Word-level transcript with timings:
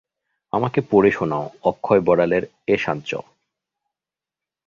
আমাকে 0.53 0.79
পড়ে 0.91 1.11
শোনাও 1.11 1.45
অক্ষয় 1.63 2.01
বড়ালের 2.01 2.43
এষাঞ্চ। 2.67 3.09